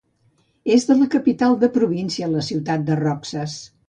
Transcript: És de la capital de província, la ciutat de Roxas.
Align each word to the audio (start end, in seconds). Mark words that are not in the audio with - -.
És 0.75 0.85
de 0.91 0.95
la 1.01 1.07
capital 1.15 1.53
de 1.63 1.69
província, 1.75 2.31
la 2.37 2.41
ciutat 2.47 2.89
de 2.89 2.97
Roxas. 3.03 3.55